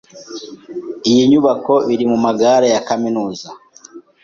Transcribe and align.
Iyi 1.09 1.21
nyubako 1.31 1.73
iri 1.93 2.05
mumagare 2.11 2.67
ya 2.75 2.81
kaminuza. 2.87 3.47